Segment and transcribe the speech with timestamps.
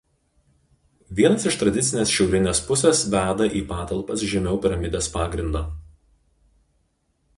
[1.17, 5.63] Vienas iš tradicinės šiaurinės pusės veda į patalpas žemiau piramidės pagrindo.